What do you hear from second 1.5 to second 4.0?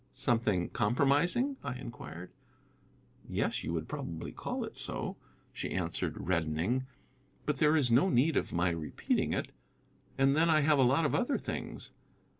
I inquired. "Yes, you would